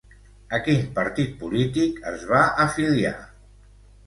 A 0.57 0.59
quin 0.67 0.79
partit 0.95 1.35
polític 1.41 2.01
es 2.13 2.25
va 2.33 2.41
afiliar? 2.65 3.15